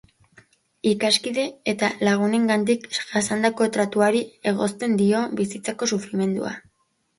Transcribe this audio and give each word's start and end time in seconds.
Ikaskide 0.91 1.43
eta 1.73 1.89
lagunengandik 2.07 2.89
jasandako 2.97 3.69
tratuari 3.77 4.25
egozten 4.55 4.99
dio 5.05 5.23
bizitako 5.43 5.93
sufrimendua. 5.95 6.59